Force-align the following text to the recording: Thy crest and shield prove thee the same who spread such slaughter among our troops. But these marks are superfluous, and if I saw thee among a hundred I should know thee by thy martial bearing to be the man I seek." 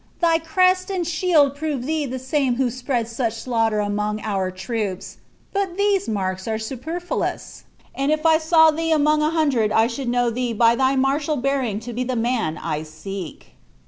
Thy 0.19 0.39
crest 0.39 0.89
and 0.89 1.05
shield 1.05 1.55
prove 1.55 1.85
thee 1.85 2.07
the 2.07 2.17
same 2.17 2.55
who 2.55 2.71
spread 2.71 3.07
such 3.07 3.33
slaughter 3.39 3.79
among 3.79 4.19
our 4.21 4.49
troops. 4.49 5.17
But 5.53 5.77
these 5.77 6.09
marks 6.09 6.47
are 6.47 6.57
superfluous, 6.57 7.65
and 7.93 8.11
if 8.11 8.25
I 8.25 8.39
saw 8.39 8.71
thee 8.71 8.91
among 8.91 9.21
a 9.21 9.29
hundred 9.29 9.71
I 9.71 9.85
should 9.85 10.09
know 10.09 10.31
thee 10.31 10.53
by 10.53 10.73
thy 10.73 10.95
martial 10.95 11.35
bearing 11.37 11.79
to 11.81 11.93
be 11.93 12.03
the 12.03 12.15
man 12.15 12.57
I 12.57 12.81
seek." 12.81 13.53